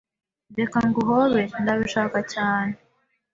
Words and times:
"Reka 0.59 0.77
nguhobere." 0.87 1.45
"Ndabishaka 1.61 2.19
cyane." 2.33 2.73